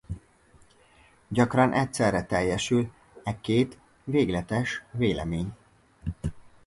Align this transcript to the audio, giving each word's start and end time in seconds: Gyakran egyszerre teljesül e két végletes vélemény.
Gyakran 1.27 1.73
egyszerre 1.73 2.23
teljesül 2.25 2.91
e 3.23 3.39
két 3.41 3.77
végletes 4.03 4.83
vélemény. 4.91 5.53